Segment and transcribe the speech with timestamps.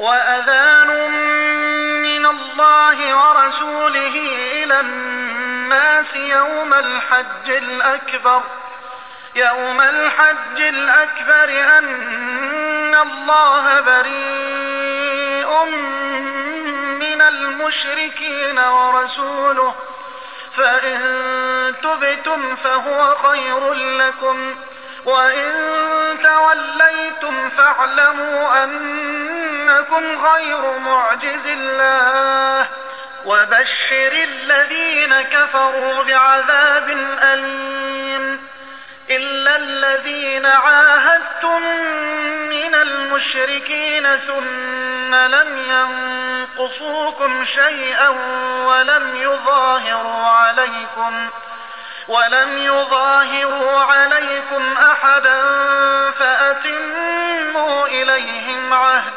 [0.00, 1.10] وأذان
[2.02, 4.16] من الله ورسوله
[4.52, 8.42] إلى الناس يوم الحج الأكبر
[9.34, 15.64] يوم الحج الأكبر أن الله بريء
[17.00, 19.74] من المشركين ورسوله
[20.56, 21.00] فإن
[21.82, 24.54] تبتم فهو خير لكم
[25.04, 25.50] وإن
[26.22, 28.64] توليتم فاعلموا
[29.78, 32.66] أنكم غير معجز الله.
[33.24, 36.88] وبشر الذين كفروا بعذاب
[37.22, 38.40] أليم.
[39.10, 41.62] إلا الذين عاهدتم
[42.50, 45.58] من المشركين ثم لم
[46.58, 48.08] ينقصوكم شيئا
[48.66, 51.30] ولم يظاهروا عليكم
[52.08, 55.59] ولم يظاهروا عليكم أحدا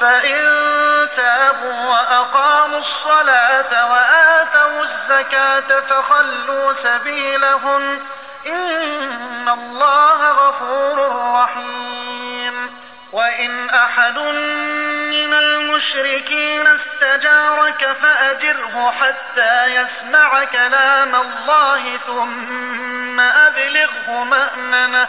[0.00, 0.44] فإن
[1.16, 8.00] تابوا وأقاموا الصلاة وآتوا الزكاة فخلوا سبيلهم
[8.46, 12.80] إن الله غفور رحيم.
[13.12, 25.08] وإن أحد من المشركين استجارك فأجره حتى يسمع كلام الله ثم أبلغه مأمنه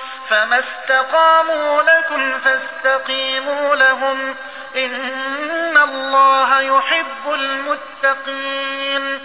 [0.31, 4.35] فما استقاموا لكم فاستقيموا لهم
[4.75, 9.19] إن الله يحب المتقين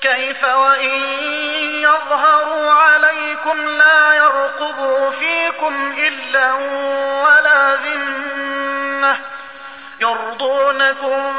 [0.00, 1.00] كيف وإن
[1.80, 6.52] يظهروا عليكم لا يرقبوا فيكم إلا
[7.24, 9.16] ولا ذمة
[10.00, 11.32] يرضونكم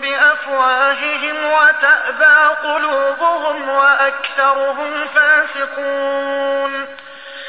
[0.00, 6.99] بأفواههم وتأبى قلوبهم وأكثرهم فاسقون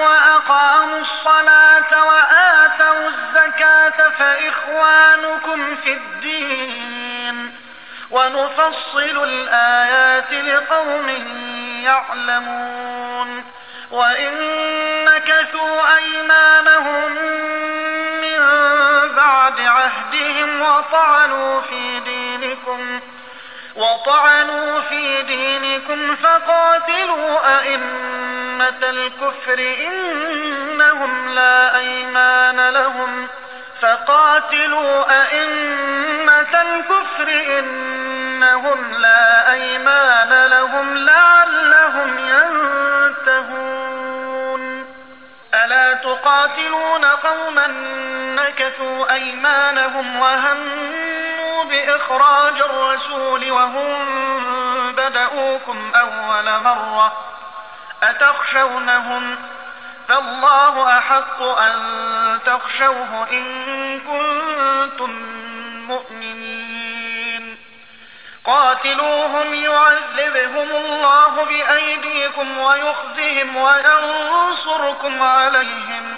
[0.00, 7.56] وأقاموا الصلاة وآتوا الزكاة فإخوانكم في الدين.
[8.10, 11.08] ونفصل الآيات لقوم
[11.84, 13.44] يعلمون.
[13.90, 14.34] وإن
[15.04, 17.12] نكثوا أيمانهم
[18.22, 18.40] من
[19.16, 23.00] بعد عهدهم وطعنوا في دينكم
[23.76, 33.28] وطعنوا في دينكم فقاتلوا أئمة الكفر إنهم لا أيمان لهم.
[33.80, 37.28] فقاتلوا أئمة الكفر
[37.58, 43.80] إنهم لا أيمان لهم لعلهم ينتهون.
[45.64, 47.66] ألا تقاتلون قوما
[48.36, 50.99] نكثوا أيمانهم وهموا
[51.70, 54.06] بإخراج الرسول وهم
[54.92, 57.12] بدؤوكم أول مرة
[58.02, 59.36] أتخشونهم
[60.08, 65.10] فالله أحق أن تخشوه إن كنتم
[65.88, 67.58] مؤمنين.
[68.44, 76.16] قاتلوهم يعذبهم الله بأيديكم ويخزهم وينصركم عليهم.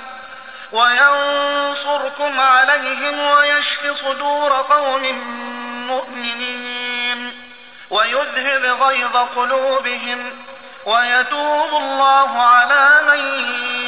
[0.73, 5.03] وينصركم عليهم ويشف صدور قوم
[5.87, 7.43] مؤمنين
[7.91, 10.31] ويذهب غيظ قلوبهم
[10.87, 13.21] ويتوب الله على من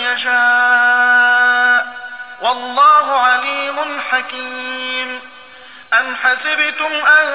[0.00, 1.86] يشاء
[2.40, 5.20] والله عليم حكيم.
[6.00, 7.26] أم حسبتم أن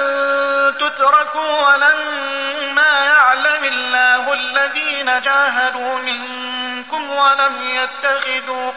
[0.77, 8.71] تتركوا ولما يعلم الله الذين جاهدوا منكم ولم يتخذوا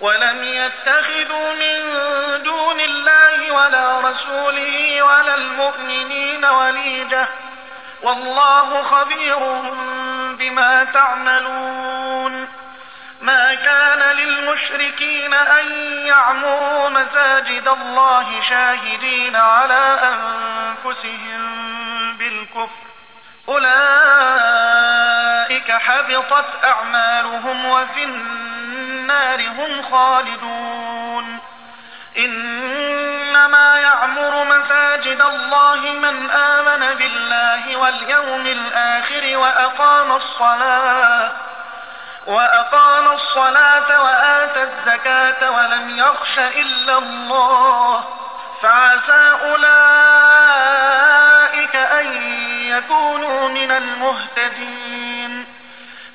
[0.00, 1.78] ولم يتخذوا من
[2.42, 7.26] دون الله ولا رسوله ولا المؤمنين وليجة.
[8.02, 9.38] والله خبير
[10.38, 12.48] بما تعملون.
[13.20, 15.66] ما كان للمشركين أن
[16.06, 21.42] يعمروا مساجد الله شاهدين على أنفسهم
[22.16, 22.88] بالكفر.
[23.48, 23.72] أولئك
[25.72, 28.47] حبطت أعمالهم وفي النار.
[29.46, 31.38] هم خالدون.
[32.18, 41.30] إنما يعمر مساجد الله من آمن بالله واليوم الآخر وأقام الصلاة
[42.26, 48.04] وأقام الصلاة وآتى الزكاة ولم يخش إلا الله.
[48.62, 49.68] فعسى أولئك
[51.76, 52.22] أن
[52.62, 54.97] يكونوا من المهتدين.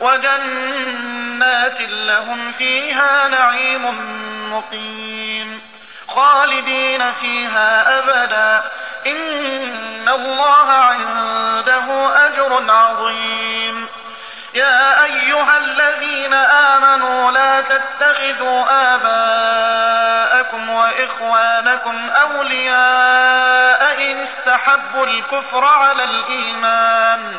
[0.00, 3.84] وجنات لهم فيها نعيم
[4.52, 5.60] مقيم.
[6.08, 8.62] خالدين فيها أبدا.
[9.06, 13.88] إن الله عنده أجر عظيم.
[14.54, 27.38] يا أيها الذين آمنوا لا تتخذوا آباءكم وإخوانكم أولياء إن استحبوا الكفر على الإيمان.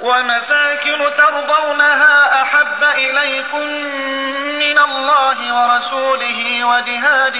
[0.00, 3.66] ومساكن ترضونها أحب إليكم
[4.58, 7.34] من الله ورسوله وجهاد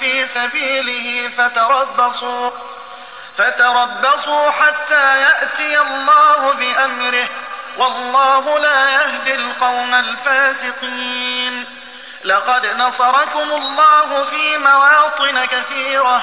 [0.00, 2.50] في سبيله فتربصوا
[3.38, 7.28] فتربصوا حتى يأتي الله بأمره
[7.76, 11.64] والله لا يهدي القوم الفاسقين.
[12.24, 16.22] لقد نصركم الله في مواطن كثيرة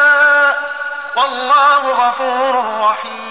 [1.15, 3.30] والله غفور رحيم.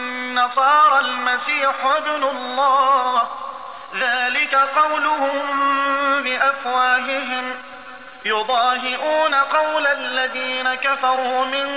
[0.99, 3.27] المسيح ابن الله.
[3.95, 5.41] ذلك قولهم
[6.23, 7.55] بأفواههم.
[8.25, 11.67] يضاهئون قول الذين كفروا من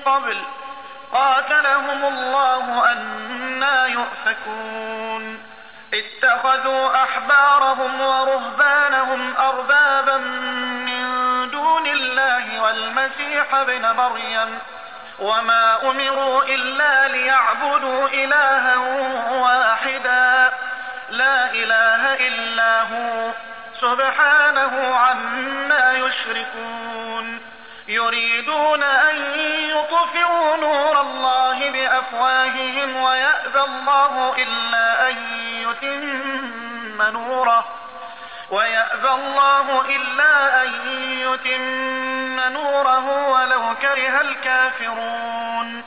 [0.00, 0.36] قبل.
[1.12, 5.42] قاتلهم الله أنا يؤفكون.
[5.94, 10.16] اتخذوا أحبارهم ورهبانهم أربابا
[10.86, 11.04] من
[11.50, 14.58] دون الله والمسيح ابن مريم.
[15.20, 18.76] وما أمروا إلا ليعبدوا إلها
[19.30, 20.52] واحدا
[21.10, 23.30] لا إله إلا هو
[23.80, 27.40] سبحانه عما يشركون
[27.88, 29.16] يريدون أن
[29.70, 37.79] يطفئوا نور الله بأفواههم ويأبى الله إلا أن يتم نوره
[38.50, 40.68] ويأبى الله إلا أن
[41.18, 45.84] يتم نوره ولو كره الكافرون.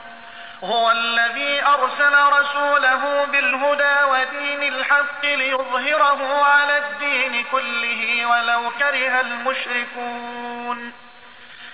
[0.64, 10.92] هو الذي أرسل رسوله بالهدى ودين الحق ليظهره على الدين كله ولو كره المشركون.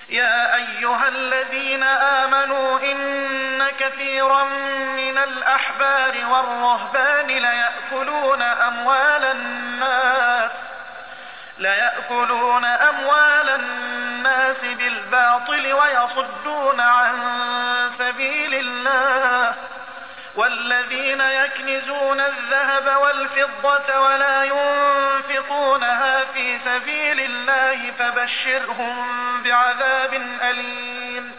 [0.09, 4.43] يا أيها الذين آمنوا إن كثيرا
[4.95, 10.51] من الأحبار والرهبان ليأكلون أموال الناس
[11.61, 17.15] ليأكلون أموال الناس بالباطل ويصدون عن
[17.99, 19.53] سبيل الله.
[20.35, 29.07] والذين يكنزون الذهب والفضة ولا ينفقونها في سبيل الله فبشرهم
[29.43, 31.31] بعذاب أليم.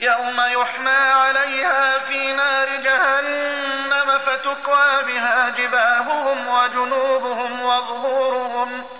[0.00, 8.99] يوم يحمى عليها في نار جهنم فتكوى بها جباههم وجنوبهم وظهورهم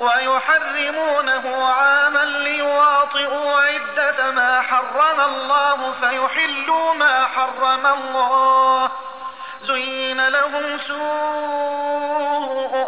[0.00, 8.90] ويحرمونه عاما ليواطئوا عدة ما حرم الله فيحلوا ما حرم الله.
[9.62, 12.12] زين لهم سوء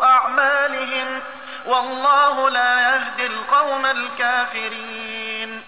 [0.05, 1.23] أعمالهم
[1.67, 5.63] والله لا يهدي القوم الكافرين.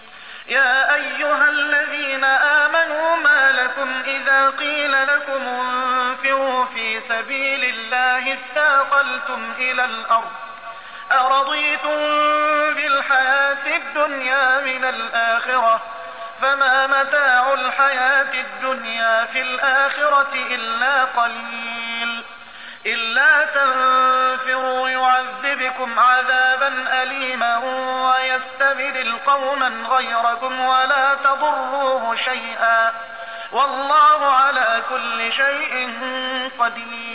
[0.47, 9.85] يا أيها الذين آمنوا ما لكم إذا قيل لكم انفروا في سبيل الله استاقلتم إلى
[9.85, 10.44] الأرض
[11.15, 11.97] أرضيتم
[12.75, 15.81] بالحياة الدنيا من الآخرة؟
[16.41, 22.23] فما متاع الحياة الدنيا في الآخرة إلا قليل.
[22.85, 27.57] إلا تنفروا يعذبكم عذابا أليما
[28.07, 32.93] ويستبدل قوما غيركم ولا تضروه شيئا.
[33.51, 35.93] والله على كل شيء
[36.59, 37.14] قدير.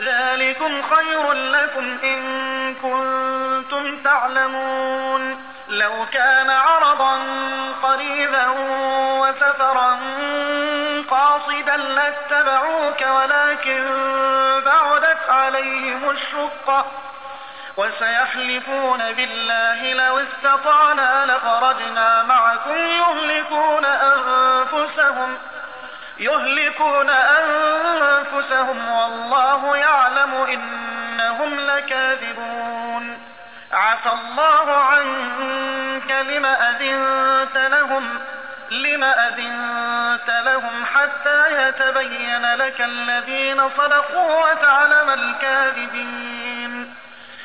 [0.00, 5.44] ذلكم خير لكم إن كنتم تعلمون.
[5.68, 7.18] لو كان عرضا
[7.82, 8.46] قريبا
[9.20, 9.98] وسفرا
[11.10, 13.90] قاصدا لاتبعوك ولكن
[14.64, 16.86] بعدت عليهم الشقة
[17.76, 25.38] وسيحلفون بالله لو استطعنا لخرجنا معكم يهلكون أنفسهم.
[26.18, 33.18] يهلكون أنفسهم والله يعلم إنهم لكاذبون.
[33.72, 38.20] عفى الله عنك لم أذنت لهم
[38.70, 46.53] لم أذنت لهم حتى يتبين لك الذين صدقوا وتعلم الكاذبين.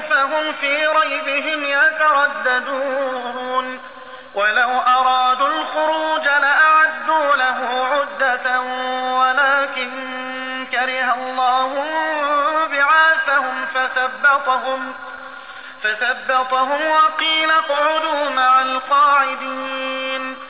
[0.00, 3.20] فهم في ريبهم يترددون.
[4.34, 8.60] ولو أرادوا الخروج لأعدوا له عدة
[9.20, 9.90] ولكن
[10.70, 11.84] كره الله
[12.72, 14.94] بعاثهم فثبطهم
[15.82, 20.49] فثبطهم وقيل اقعدوا مع القاعدين.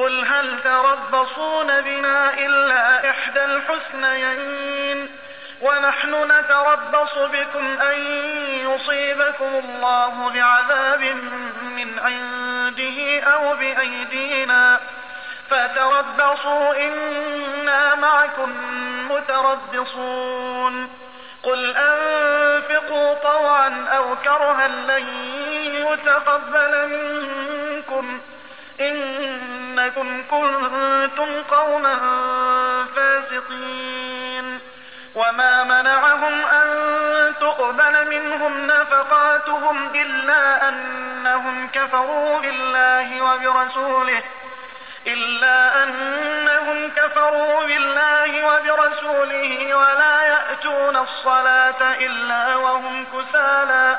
[0.00, 5.08] قل هل تربصون بنا إلا إحدى الحسنيين
[5.60, 7.98] ونحن نتربص بكم أن
[8.70, 11.00] يصيبكم الله بعذاب
[11.62, 14.80] من عنده أو بأيدينا
[15.50, 18.54] فتربصوا إنا معكم
[19.10, 20.90] متربصون
[21.42, 25.06] قل أنفقوا طوعا أو كرها لن
[25.74, 28.20] يتقبل منكم
[29.80, 31.96] إنكم كنتم قوما
[32.96, 34.60] فاسقين.
[35.14, 36.68] وما منعهم أن
[37.40, 44.22] تقبل منهم نفقاتهم إلا أنهم كفروا بالله وبرسوله
[45.06, 53.98] إلا أنهم كفروا بالله وبرسوله ولا يأتون الصلاة إلا وهم كسالى.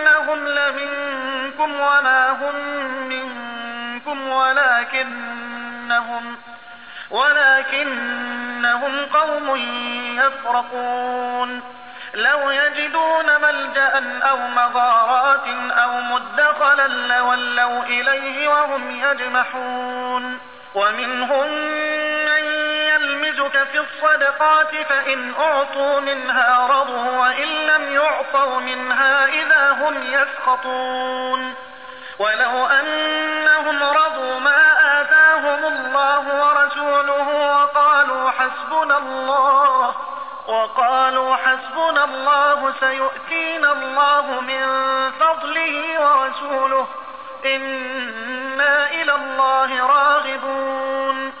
[0.21, 2.55] إنهم لمنكم وما هم
[3.07, 5.45] منكم ولكنهم
[7.11, 9.55] ولكنهم قوم
[10.15, 11.61] يفرقون
[12.13, 20.39] لو يجدون ملجأ أو مغارات أو مدخلا لولوا إليه وهم يجمحون
[20.75, 21.47] ومنهم
[23.55, 31.55] يلمزك في الصدقات فإن أعطوا منها رضوا وإن لم يعطوا منها إذا هم يسخطون.
[32.19, 39.95] ولو أنهم رضوا ما آتاهم الله ورسوله وقالوا حسبنا الله
[40.47, 44.65] وقالوا حسبنا الله سيؤتينا الله من
[45.11, 46.87] فضله ورسوله
[47.45, 51.40] إنا إلى الله راغبون.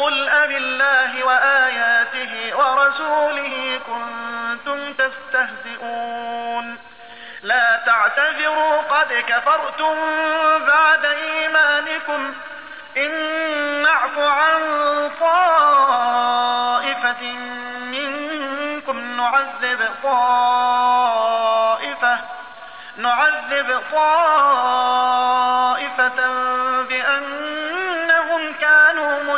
[0.00, 6.78] قل أب الله وآياته ورسوله كنتم تستهزئون.
[7.42, 9.96] لا تعتذروا قد كفرتم
[10.66, 12.34] بعد إيمانكم.
[12.96, 13.10] إن
[13.82, 14.60] نعف عن
[15.20, 16.02] طائفة
[17.82, 21.10] منكم نعذب طائفة
[22.96, 24.70] نعذب طائفة
[26.82, 27.79] بأنهم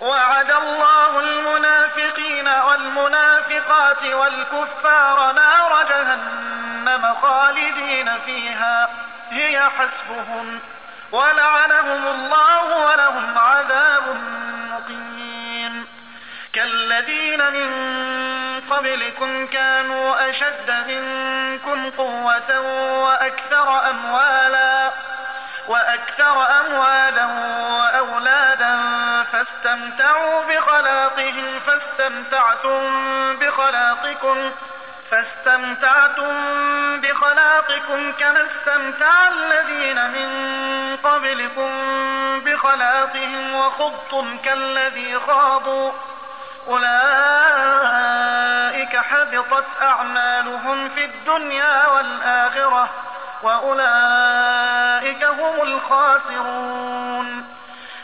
[0.00, 8.88] وعد الله المنافقين والمنافقات والكفار نار جهنم خالدين فيها.
[9.30, 10.60] هي حسبهم
[11.12, 14.02] ولعنهم الله ولهم عذاب
[14.70, 15.86] مقيم.
[16.52, 17.70] كالذين من
[18.70, 22.60] قبلكم كانوا أشد منكم قوة
[23.04, 24.90] وأكثر أموالا
[25.68, 27.26] وأكثر أموالا
[27.70, 28.74] وأولادا
[29.46, 34.52] فاستمتعوا بخلاقهم فاستمتعتم بخلاقكم
[35.10, 36.34] فاستمتعتم
[37.00, 40.28] بخلاقكم كما استمتع الذين من
[40.96, 41.70] قبلكم
[42.40, 45.92] بخلاقهم وخضتم كالذي خاضوا.
[46.68, 46.96] أولئك
[48.96, 52.88] حبطت أعمالهم في الدنيا والآخرة
[53.42, 57.55] وأولئك هم الخاسرون.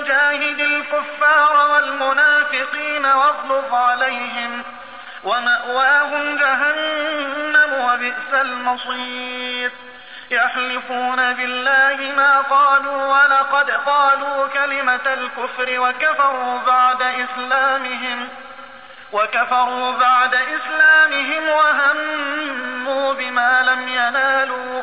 [0.00, 4.62] جاهد الكفار والمنافقين واغلظ عليهم
[5.24, 9.70] ومأواهم جهنم وبئس المصير.
[10.30, 18.28] يحلفون بالله ما قالوا ولقد قالوا كلمة الكفر وكفروا بعد إسلامهم
[19.12, 24.82] وكفروا بعد إسلامهم وهموا بما لم ينالوا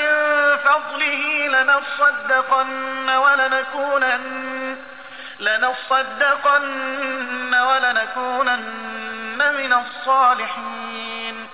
[1.81, 4.77] لنصدقن ولنكونن
[5.39, 6.75] لنصدقن
[7.55, 11.47] ولنكونن من الصالحين.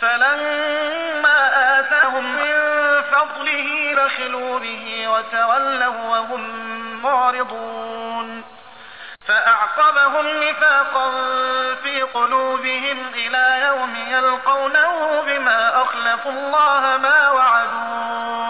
[0.00, 1.40] فلما
[1.80, 2.54] آتاهم من
[3.02, 6.42] فضله بخلوا به وتولوا وهم
[7.02, 8.44] معرضون.
[9.28, 11.10] فأعقبهم نفاقا
[11.74, 18.47] في قلوبهم إلى يوم يلقونه بما أخلفوا الله ما وعدوه.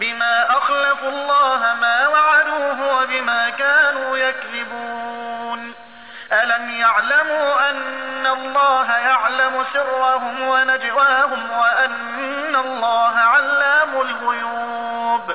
[0.00, 5.74] بما أخلفوا الله ما وعدوه وبما كانوا يكذبون.
[6.32, 15.34] ألم يعلموا أن الله يعلم سرهم ونجواهم وأن الله علام الغيوب؟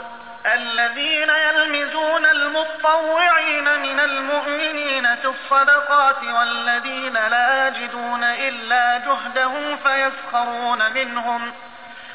[0.54, 11.54] الذين يلمزون المطوعين من المؤمنين في الصدقات والذين لا يجدون إلا جهدهم فيسخرون منهم.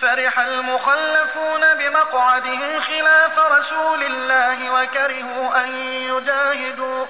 [0.00, 7.06] فرح المخلفون بمقعدهم خلاف رسول الله وكرهوا أن يجاهدوا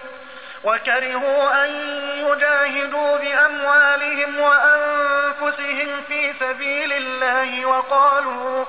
[0.64, 1.70] وكرهوا أن
[2.18, 8.64] يجاهدوا بأموالهم وأنفسهم في سبيل الله وقالوا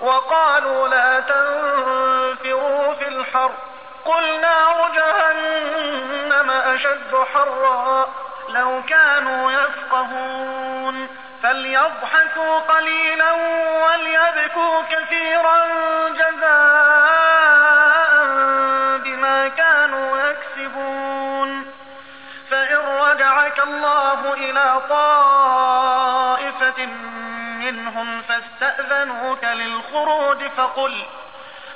[0.00, 3.52] وقالوا لا تنفروا في الحر.
[4.04, 8.08] قل نار جهنم أشد حرا
[8.48, 11.08] لو كانوا يفقهون.
[11.42, 13.32] فليضحكوا قليلا
[13.84, 15.66] وليبكوا كثيرا
[16.08, 17.80] جزاء
[18.98, 21.72] بما كانوا يكسبون.
[22.50, 26.86] فإن رجعك الله إلى طائفة
[27.60, 31.04] منهم فاستأذنوك للخروج فقل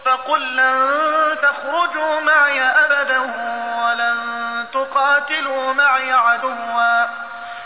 [0.04, 3.18] فقل لن تخرجوا معي أبدا
[3.84, 7.23] ولن تقاتلوا معي عدوا.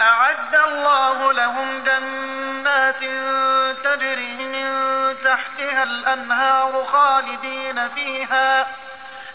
[0.00, 3.00] أعد الله لهم جنات
[3.84, 8.66] تجري من تحتها الأنهار خالدين فيها.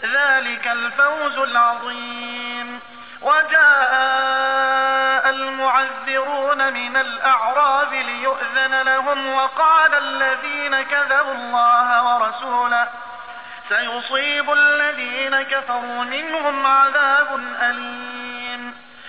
[0.02, 2.80] ذلك الفوز العظيم.
[3.22, 12.88] وجاء المعذرون من الأعراب ليؤذن لهم وقال الذين كذبوا الله ورسوله.
[13.68, 18.35] سيصيب الذين كفروا منهم عذاب أليم.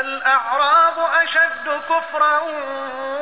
[0.00, 2.40] الأعراب أشد كفرا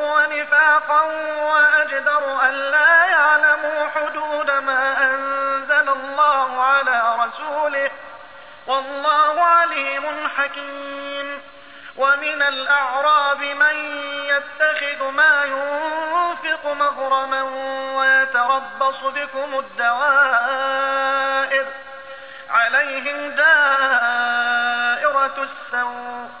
[0.01, 1.01] ونفاقا
[1.41, 7.91] وأجدر أن لا يعلموا حدود ما أنزل الله على رسوله.
[8.67, 11.41] والله عليم حكيم.
[11.97, 13.75] ومن الأعراب من
[14.25, 17.41] يتخذ ما ينفق مغرما
[17.95, 21.65] ويتربص بكم الدوائر.
[22.49, 26.40] عليهم دائرة السوء.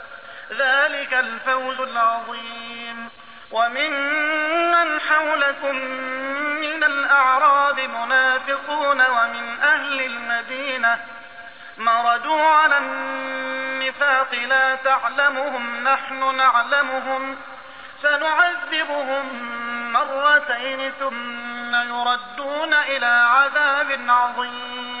[0.51, 3.09] ذلك الفوز العظيم.
[3.51, 5.75] وممن حولكم
[6.61, 10.99] من الأعراب منافقون ومن أهل المدينة
[11.77, 17.37] مردوا على النفاق لا تعلمهم نحن نعلمهم
[18.01, 19.25] سنعذبهم
[19.93, 25.00] مرتين ثم يردون إلى عذاب عظيم.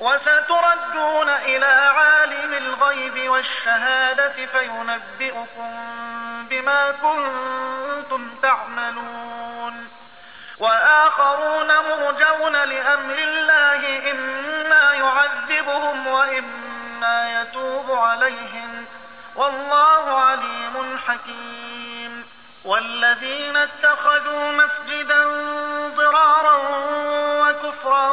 [0.00, 5.70] وستردون إلى عالم الغيب والشهادة فينبئكم
[6.50, 9.88] بما كنتم تعملون.
[10.58, 18.84] وآخرون مرجون لأمر الله إما يعذبهم وإما يتوب عليهم.
[19.36, 22.24] والله عليم حكيم.
[22.64, 25.24] والذين اتخذوا مسجدا
[25.96, 26.56] ضرارا
[27.40, 28.12] وكفرا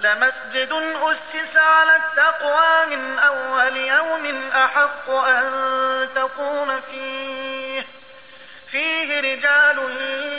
[0.00, 0.72] لمسجد
[1.02, 7.86] أسس على التقوى من أول يوم أحق أن تقوم فيه.
[8.70, 9.78] فيه رجال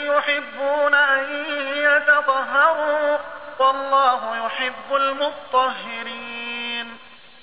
[0.04, 1.46] يحبون أن
[1.76, 3.18] يتطهروا
[3.58, 6.50] والله يحب المطهرين.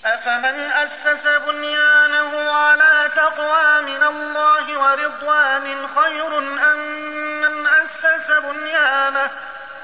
[0.06, 6.78] أفمن أسس بنيانه على تقوى من الله ورضوان خير أم
[7.42, 9.32] من أسس بنيانه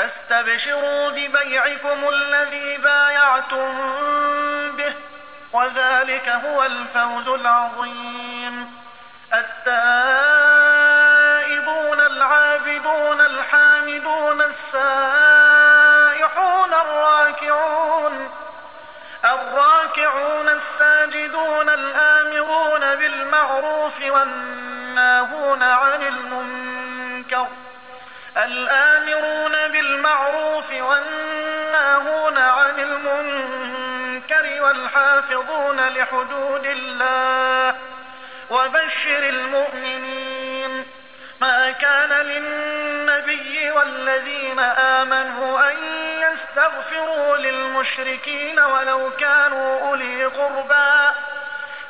[0.00, 3.72] فاستبشروا ببيعكم الذي بايعتم
[4.76, 4.94] به
[5.52, 8.80] وذلك هو الفوز العظيم.
[9.34, 10.00] التائبون
[12.00, 15.54] العابدون الحامدون السائحون
[16.72, 18.30] الراكعون
[19.24, 27.46] الراكعون الساجدون الآمرون بالمعروف والناهون عن المنكر.
[28.36, 37.74] الآمرون بالمعروف والناهون عن المنكر والحافظون لحدود الله
[38.50, 40.86] وبشر المؤمنين
[41.40, 45.76] ما كان للنبي والذين آمنوا أن
[46.20, 51.14] يستغفروا للمشركين ولو كانوا أولي قربى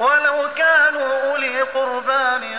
[0.00, 2.58] ولو كانوا أولي قربى من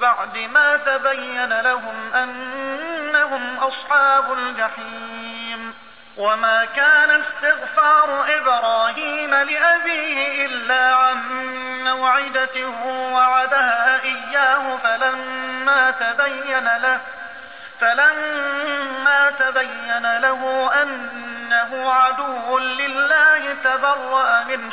[0.00, 5.74] بعد ما تبين لهم أنهم أصحاب الجحيم.
[6.16, 11.16] وما كان استغفار إبراهيم لأبيه إلا عن
[11.84, 12.68] موعدة
[13.12, 17.00] وعدها إياه فلما تبين له
[17.80, 24.72] فلما تبين له أنه عدو لله تبرأ منه.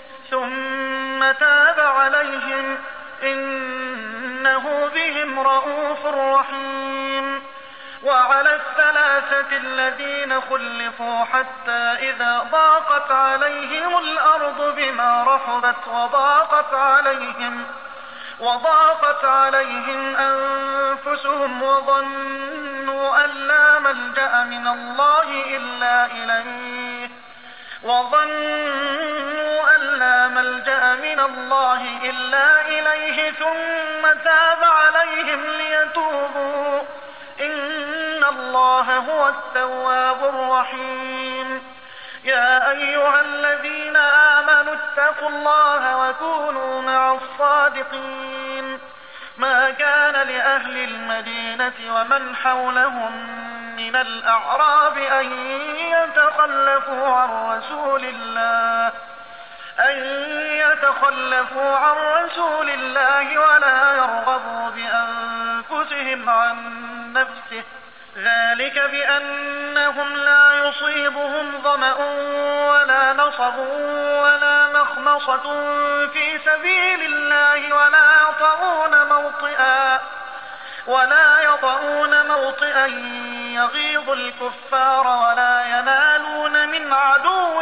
[0.31, 2.77] ثم تاب عليهم
[3.23, 7.41] إنه بهم رءوف رحيم.
[8.03, 17.65] وعلى الثلاثة الذين خلفوا حتى إذا ضاقت عليهم الأرض بما رحبت وضاقت عليهم
[18.39, 27.09] وضاقت عليهم أنفسهم وظنوا أن لا ملجأ من الله إلا إليه
[27.83, 29.00] وظنوا
[31.21, 36.81] من الله إلا إليه ثم تاب عليهم ليتوبوا.
[37.41, 41.63] إن الله هو التواب الرحيم.
[42.23, 48.79] يا أيها الذين آمنوا اتقوا الله وكونوا مع الصادقين.
[49.37, 53.11] ما كان لأهل المدينة ومن حولهم
[53.77, 55.31] من الأعراب أن
[55.77, 58.90] يتخلفوا عن رسول الله.
[59.79, 59.97] أن
[60.51, 66.55] يتخلفوا عن رسول الله ولا يرغبوا بأنفسهم عن
[67.13, 67.63] نفسه.
[68.17, 71.95] ذلك بأنهم لا يصيبهم ظمأ
[72.69, 73.57] ولا نصب
[74.21, 75.43] ولا مخمصة
[76.07, 79.99] في سبيل الله ولا يطعون موطئا
[80.87, 82.85] ولا يطعون موطئا
[83.55, 87.61] يغيظ الكفار ولا ينالون من عدو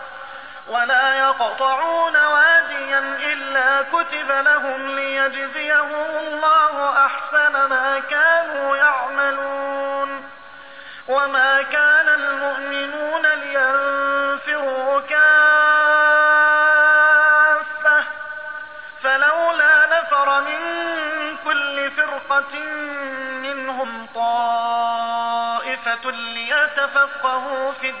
[0.71, 10.29] ولا يقطعون واديا إلا كتب لهم ليجزيهم الله أحسن ما كانوا يعملون.
[11.07, 15.61] وما كان المؤمنون لينفروا كافة.
[19.03, 20.61] فلولا نفر من
[21.45, 22.59] كل فرقة
[23.43, 28.00] منهم طائفة ليتفقهوا في الدين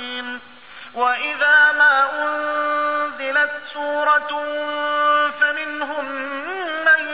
[0.95, 4.45] وإذا ما أنزلت سورة
[5.41, 6.05] فمنهم
[6.85, 7.07] من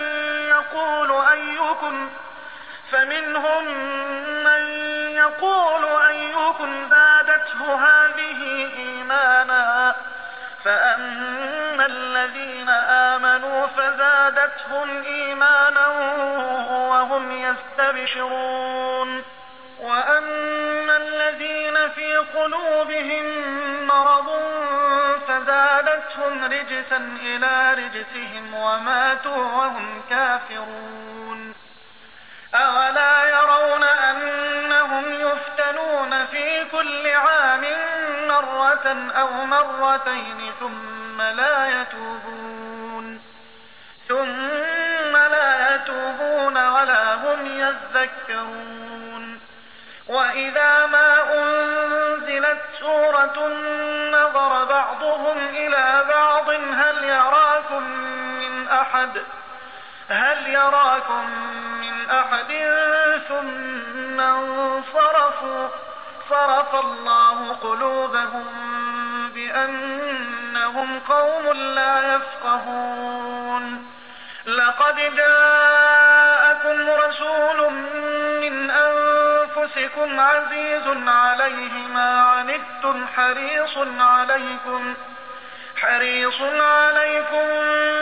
[0.50, 2.10] يقول أيكم
[2.92, 3.64] فمنهم
[4.44, 4.62] من
[5.16, 9.96] يقول أيكم زادته هذه إيمانا
[10.64, 15.88] فأما الذين آمنوا فزادتهم إيمانا
[16.70, 19.24] وهم يستبشرون
[19.82, 23.27] وأما الذين في قلوبهم
[23.98, 24.30] مرض
[25.28, 31.54] فزادتهم رجسا إلى رجسهم وماتوا وهم كافرون.
[32.56, 37.64] أولا يرون أنهم يفتنون في كل عام
[38.28, 43.22] مرة أو مرتين ثم لا يتوبون.
[44.08, 49.40] ثم لا يتوبون ولا هم يذكرون.
[50.08, 53.48] وإذا ما أنزلت سورة
[54.12, 57.84] نظر بعضهم إلى بعض هل يراكم
[58.40, 59.22] من أحد؟
[60.10, 61.30] هل يراكم
[61.82, 62.52] من أحد؟
[63.30, 65.68] ثم انصرفوا
[66.30, 68.46] صرف الله قلوبهم
[69.34, 73.88] بأنهم قوم لا يفقهون.
[74.46, 77.74] لقد جاءكم رسول
[78.42, 79.07] من أنفسكم
[80.20, 84.94] عزيز عليه ما عنتم حريص عليكم
[85.82, 87.48] حريص عليكم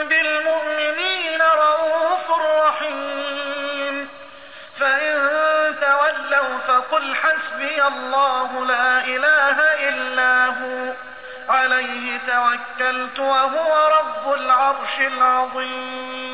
[0.10, 4.10] بالمؤمنين رؤوف رحيم.
[4.80, 5.16] فإن
[5.82, 9.58] تولوا فقل حسبي الله لا إله
[9.90, 10.94] إلا هو
[11.50, 16.25] عليه توكلت وهو رب العرش العظيم.